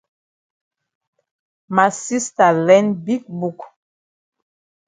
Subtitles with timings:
[1.75, 3.59] Ma sista learn big book.